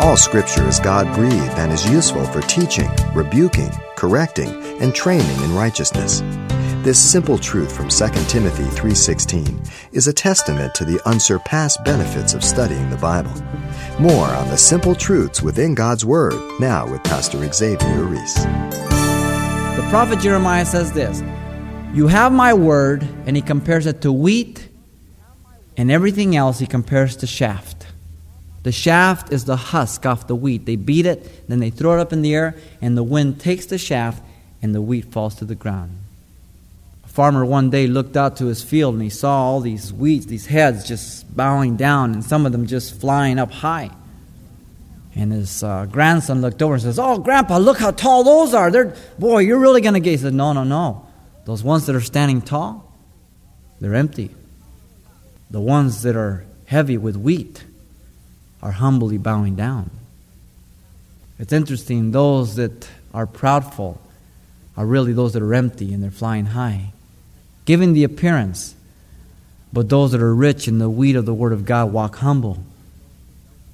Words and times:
All 0.00 0.16
Scripture 0.16 0.64
is 0.68 0.78
God 0.78 1.12
breathed 1.12 1.58
and 1.58 1.72
is 1.72 1.90
useful 1.90 2.24
for 2.26 2.40
teaching, 2.42 2.88
rebuking, 3.14 3.70
correcting, 3.96 4.48
and 4.80 4.94
training 4.94 5.42
in 5.42 5.56
righteousness. 5.56 6.20
This 6.84 7.00
simple 7.00 7.36
truth 7.36 7.74
from 7.76 7.90
2 7.90 8.28
Timothy 8.28 8.62
3:16 8.76 9.60
is 9.90 10.06
a 10.06 10.12
testament 10.12 10.72
to 10.76 10.84
the 10.84 11.00
unsurpassed 11.04 11.82
benefits 11.84 12.32
of 12.32 12.44
studying 12.44 12.88
the 12.90 12.96
Bible. 12.96 13.32
More 13.98 14.26
on 14.26 14.48
the 14.48 14.56
simple 14.56 14.94
truths 14.94 15.42
within 15.42 15.74
God's 15.74 16.04
Word 16.04 16.38
now 16.60 16.88
with 16.88 17.02
Pastor 17.02 17.52
Xavier 17.52 18.04
Reese. 18.04 18.34
The 18.34 19.86
prophet 19.90 20.20
Jeremiah 20.20 20.64
says 20.64 20.92
this 20.92 21.24
You 21.92 22.06
have 22.06 22.30
my 22.30 22.54
word, 22.54 23.02
and 23.26 23.34
he 23.34 23.42
compares 23.42 23.86
it 23.86 24.00
to 24.02 24.12
wheat, 24.12 24.68
and 25.76 25.90
everything 25.90 26.36
else 26.36 26.60
he 26.60 26.66
compares 26.68 27.16
to 27.16 27.26
shaft. 27.26 27.77
The 28.68 28.72
shaft 28.72 29.32
is 29.32 29.46
the 29.46 29.56
husk 29.56 30.04
off 30.04 30.26
the 30.26 30.36
wheat. 30.36 30.66
They 30.66 30.76
beat 30.76 31.06
it, 31.06 31.48
then 31.48 31.58
they 31.58 31.70
throw 31.70 31.94
it 31.94 32.00
up 32.00 32.12
in 32.12 32.20
the 32.20 32.34
air, 32.34 32.54
and 32.82 32.98
the 32.98 33.02
wind 33.02 33.40
takes 33.40 33.64
the 33.64 33.78
shaft, 33.78 34.22
and 34.60 34.74
the 34.74 34.82
wheat 34.82 35.06
falls 35.06 35.36
to 35.36 35.46
the 35.46 35.54
ground. 35.54 35.96
A 37.02 37.08
farmer 37.08 37.46
one 37.46 37.70
day 37.70 37.86
looked 37.86 38.14
out 38.14 38.36
to 38.36 38.44
his 38.44 38.62
field 38.62 38.92
and 38.92 39.02
he 39.02 39.08
saw 39.08 39.42
all 39.42 39.60
these 39.60 39.90
wheats, 39.90 40.26
these 40.26 40.44
heads 40.44 40.86
just 40.86 41.34
bowing 41.34 41.78
down, 41.78 42.12
and 42.12 42.22
some 42.22 42.44
of 42.44 42.52
them 42.52 42.66
just 42.66 43.00
flying 43.00 43.38
up 43.38 43.50
high. 43.50 43.88
And 45.16 45.32
his 45.32 45.62
uh, 45.62 45.86
grandson 45.86 46.42
looked 46.42 46.60
over 46.60 46.74
and 46.74 46.82
says, 46.82 46.98
Oh, 46.98 47.18
Grandpa, 47.18 47.56
look 47.56 47.78
how 47.78 47.92
tall 47.92 48.22
those 48.22 48.52
are. 48.52 48.70
They're, 48.70 48.94
boy, 49.18 49.38
you're 49.38 49.60
really 49.60 49.80
going 49.80 49.94
to 49.94 50.00
get. 50.00 50.10
He 50.10 50.16
said, 50.18 50.34
No, 50.34 50.52
no, 50.52 50.64
no. 50.64 51.06
Those 51.46 51.64
ones 51.64 51.86
that 51.86 51.96
are 51.96 52.02
standing 52.02 52.42
tall, 52.42 52.92
they're 53.80 53.94
empty. 53.94 54.28
The 55.50 55.58
ones 55.58 56.02
that 56.02 56.16
are 56.16 56.44
heavy 56.66 56.98
with 56.98 57.16
wheat 57.16 57.64
are 58.62 58.72
humbly 58.72 59.18
bowing 59.18 59.54
down. 59.54 59.90
It's 61.38 61.52
interesting, 61.52 62.10
those 62.10 62.56
that 62.56 62.88
are 63.14 63.26
proudful 63.26 63.98
are 64.76 64.86
really 64.86 65.12
those 65.12 65.32
that 65.32 65.42
are 65.42 65.54
empty 65.54 65.92
and 65.92 66.02
they're 66.02 66.10
flying 66.10 66.46
high, 66.46 66.92
giving 67.64 67.92
the 67.92 68.04
appearance. 68.04 68.74
But 69.72 69.88
those 69.88 70.12
that 70.12 70.22
are 70.22 70.34
rich 70.34 70.66
in 70.66 70.78
the 70.78 70.88
wheat 70.88 71.16
of 71.16 71.26
the 71.26 71.34
Word 71.34 71.52
of 71.52 71.64
God 71.64 71.92
walk 71.92 72.16
humble 72.16 72.58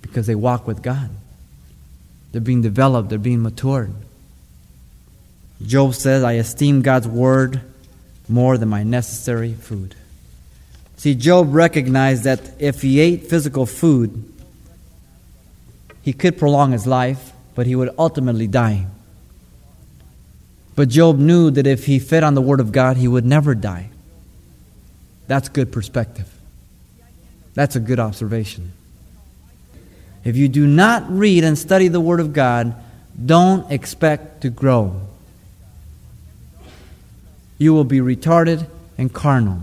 because 0.03 0.27
they 0.27 0.35
walk 0.35 0.67
with 0.67 0.83
God. 0.83 1.11
They're 2.33 2.41
being 2.41 2.63
developed, 2.63 3.11
they're 3.11 3.19
being 3.19 3.43
matured. 3.43 3.95
Job 5.65 5.95
says, 5.95 6.25
I 6.25 6.33
esteem 6.33 6.83
God's 6.83 7.07
Word 7.07 7.61
more 8.29 8.59
than 8.59 8.69
my 8.69 8.83
necessary 8.83 9.55
food. 9.55 9.95
See, 10.97 11.15
Job 11.15 11.55
recognized 11.55 12.25
that 12.25 12.41
if 12.59 12.83
he 12.83 13.01
ate 13.01 13.29
physical 13.29 13.67
food, 13.67 14.34
he 16.05 16.13
could 16.13 16.37
prolong 16.37 16.73
his 16.73 16.87
life, 16.87 17.33
but 17.55 17.67
he 17.67 17.75
would 17.75 17.89
ultimately 17.99 18.47
die. 18.47 18.87
But 20.77 20.91
Job 20.91 21.19
knew 21.19 21.51
that 21.51 21.67
if 21.67 21.87
he 21.87 21.99
fed 21.99 22.23
on 22.23 22.35
the 22.35 22.43
Word 22.43 22.61
of 22.61 22.73
God, 22.73 22.99
he 22.99 23.09
would 23.09 23.25
never 23.25 23.55
die. 23.55 23.89
That's 25.29 25.49
good 25.49 25.73
perspective. 25.73 26.31
That's 27.55 27.75
a 27.75 27.81
good 27.81 27.99
observation. 27.99 28.73
If 30.25 30.37
you 30.37 30.47
do 30.47 30.67
not 30.67 31.11
read 31.11 31.43
and 31.43 31.57
study 31.57 31.89
the 31.89 32.01
Word 32.01 32.21
of 32.21 32.35
God, 32.35 32.75
don't 33.25 33.71
expect 33.73 34.43
to 34.43 34.51
grow. 34.51 35.01
You 37.57 37.73
will 37.73 37.85
be 37.85 38.01
retarded 38.01 38.67
and 38.99 39.11
carnal. 39.11 39.63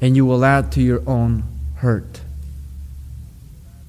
And 0.00 0.16
you 0.16 0.24
will 0.24 0.46
add 0.46 0.72
to 0.72 0.80
your 0.80 1.02
own 1.06 1.42
hurt. 1.76 2.22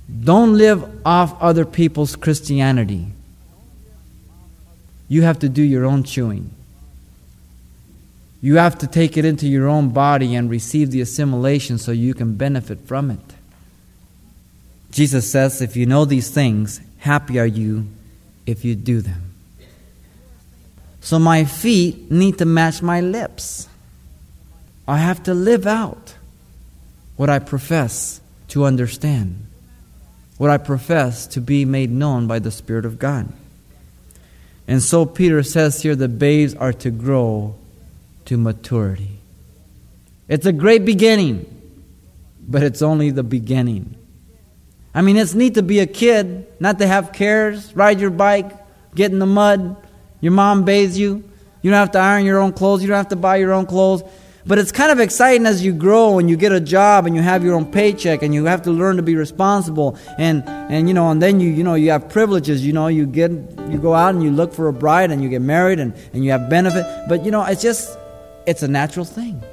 Don't 0.08 0.58
live 0.58 1.06
off 1.06 1.42
other 1.42 1.66
people's 1.66 2.16
Christianity. 2.16 3.08
You 5.10 5.24
have 5.24 5.40
to 5.40 5.50
do 5.50 5.62
your 5.62 5.86
own 5.86 6.04
chewing. 6.04 6.52
You 8.42 8.56
have 8.56 8.78
to 8.80 8.88
take 8.88 9.18
it 9.18 9.26
into 9.26 9.48
your 9.48 9.68
own 9.68 9.90
body 9.90 10.36
and 10.36 10.50
receive 10.50 10.92
the 10.92 11.02
assimilation 11.02 11.78
so 11.78 11.92
you 11.92 12.14
can 12.14 12.36
benefit 12.36 12.82
from 12.82 13.12
it. 13.12 13.20
Jesus 14.92 15.30
says, 15.30 15.62
If 15.62 15.76
you 15.76 15.86
know 15.86 16.06
these 16.06 16.30
things, 16.30 16.80
happy 17.00 17.40
are 17.40 17.46
you 17.46 17.88
if 18.46 18.64
you 18.64 18.76
do 18.76 19.02
them. 19.02 19.34
So 21.02 21.20
my 21.20 21.46
feet 21.46 22.12
need 22.12 22.38
to 22.38 22.46
match 22.46 22.82
my 22.82 23.02
lips. 23.02 23.68
I 24.88 24.98
have 24.98 25.24
to 25.24 25.34
live 25.34 25.68
out 25.68 26.16
what 27.18 27.30
I 27.30 27.40
profess 27.40 28.22
to 28.50 28.66
understand 28.66 29.48
what 30.38 30.50
I 30.50 30.58
profess 30.58 31.28
to 31.28 31.42
be 31.42 31.66
made 31.66 31.92
known 31.92 32.28
by 32.28 32.40
the 32.40 32.52
Spirit 32.52 32.86
of 32.86 33.00
God. 33.00 33.32
And 34.68 34.84
so 34.84 35.06
Peter 35.06 35.44
says 35.44 35.82
here 35.82 35.96
the 35.96 36.08
babes 36.08 36.54
are 36.56 36.74
to 36.74 36.92
grow 36.92 37.56
to 38.26 38.38
maturity. 38.38 39.20
It's 40.28 40.46
a 40.46 40.52
great 40.52 40.84
beginning, 40.84 41.46
but 42.48 42.64
it's 42.64 42.82
only 42.82 43.12
the 43.12 43.24
beginning. 43.24 43.96
I 44.94 45.02
mean, 45.02 45.16
it's 45.16 45.34
neat 45.34 45.54
to 45.54 45.64
be 45.64 45.80
a 45.80 45.86
kid, 45.86 46.48
not 46.60 46.80
to 46.80 46.88
have 46.88 47.14
cares, 47.14 47.74
ride 47.76 48.00
your 48.00 48.10
bike, 48.10 48.52
get 48.96 49.12
in 49.12 49.20
the 49.20 49.26
mud, 49.26 49.78
your 50.22 50.34
mom 50.34 50.66
bathes 50.66 50.98
you. 50.98 51.24
You 51.62 51.72
don't 51.72 51.80
have 51.80 51.92
to 51.92 52.00
iron 52.00 52.26
your 52.26 52.40
own 52.40 52.54
clothes, 52.54 52.82
you 52.82 52.88
don't 52.88 52.98
have 52.98 53.10
to 53.10 53.16
buy 53.16 53.38
your 53.38 53.54
own 53.54 53.66
clothes. 53.66 54.04
But 54.48 54.60
it's 54.60 54.72
kind 54.72 54.92
of 54.92 55.00
exciting 55.02 55.46
as 55.46 55.64
you 55.64 55.74
grow 55.74 56.20
and 56.20 56.30
you 56.30 56.38
get 56.38 56.54
a 56.54 56.62
job 56.62 57.06
and 57.06 57.16
you 57.16 57.22
have 57.22 57.44
your 57.44 57.54
own 57.54 57.70
paycheck 57.70 58.24
and 58.24 58.34
you 58.34 58.46
have 58.46 58.62
to 58.62 58.72
learn 58.72 58.96
to 58.96 59.04
be 59.04 59.16
responsible 59.16 59.98
and 60.18 60.42
and 60.48 60.88
you 60.88 60.94
know 60.94 61.12
and 61.12 61.22
then 61.22 61.42
you 61.42 61.50
you 61.50 61.64
know 61.64 61.76
you 61.76 61.92
have 61.92 62.08
privileges, 62.08 62.66
you 62.66 62.72
know, 62.72 62.88
you 62.88 63.06
get 63.06 63.32
you 63.32 63.78
go 63.78 63.94
out 63.94 64.16
and 64.16 64.24
you 64.24 64.32
look 64.32 64.54
for 64.54 64.70
a 64.70 64.74
bride 64.74 65.12
and 65.12 65.22
you 65.22 65.28
get 65.28 65.42
married 65.42 65.80
and, 65.80 65.94
and 66.14 66.24
you 66.24 66.32
have 66.32 66.50
benefit. 66.50 66.86
But 67.10 67.26
you 67.26 67.32
know, 67.32 67.44
it's 67.44 67.62
just 67.62 67.98
it's 68.46 68.64
a 68.64 68.68
natural 68.68 69.06
thing 69.06 69.44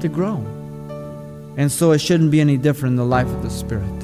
to 0.00 0.08
grow. 0.08 0.36
And 1.56 1.70
so 1.70 1.92
it 1.92 2.00
shouldn't 2.00 2.32
be 2.32 2.40
any 2.40 2.56
different 2.56 2.94
in 2.94 2.96
the 2.96 3.04
life 3.04 3.28
of 3.28 3.42
the 3.44 3.50
Spirit. 3.50 4.03